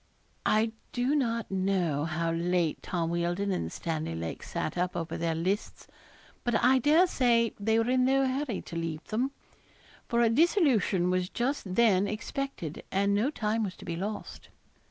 I 0.47 0.71
do 0.93 1.13
not 1.13 1.51
know 1.51 2.05
how 2.05 2.31
late 2.31 2.81
Tom 2.81 3.11
Wealdon 3.11 3.51
and 3.51 3.71
Stanley 3.71 4.15
Lake 4.15 4.41
sat 4.41 4.75
up 4.75 4.95
over 4.95 5.15
their 5.15 5.35
lists; 5.35 5.85
but 6.43 6.55
I 6.63 6.79
dare 6.79 7.05
say 7.05 7.53
they 7.59 7.77
were 7.77 7.87
in 7.91 8.03
no 8.05 8.25
hurry 8.27 8.63
to 8.63 8.75
leave 8.75 9.03
them, 9.09 9.29
for 10.07 10.21
a 10.21 10.29
dissolution 10.31 11.11
was 11.11 11.29
just 11.29 11.75
then 11.75 12.07
expected, 12.07 12.81
and 12.91 13.13
no 13.13 13.29
time 13.29 13.63
was 13.63 13.75
to 13.75 13.85
be 13.85 13.95
lost. 13.95 14.49